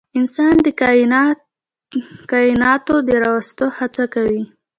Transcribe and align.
انسان 0.19 0.55
د 0.65 0.67
کایناتو 2.33 2.95
د 3.07 3.09
راوستو 3.23 3.65
هڅه 3.77 4.03
کوي. 4.13 4.43